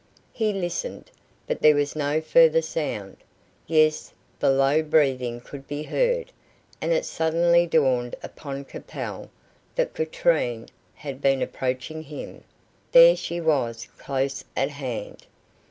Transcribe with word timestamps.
He 0.33 0.51
listened, 0.51 1.11
but 1.45 1.61
there 1.61 1.75
was 1.75 1.95
no 1.95 2.21
further 2.21 2.63
sound. 2.63 3.17
Yes; 3.67 4.11
the 4.39 4.49
low 4.49 4.81
breathing 4.81 5.39
could 5.39 5.67
be 5.67 5.83
heard, 5.83 6.31
and 6.81 6.91
it 6.91 7.05
suddenly 7.05 7.67
dawned 7.67 8.15
upon 8.23 8.65
Capel 8.65 9.29
that 9.75 9.93
Katrine 9.93 10.69
had 10.95 11.21
been 11.21 11.43
approaching 11.43 12.01
him 12.01 12.43
there 12.91 13.15
she 13.15 13.39
was 13.39 13.87
close 13.99 14.43
at 14.57 14.71
hand. 14.71 15.27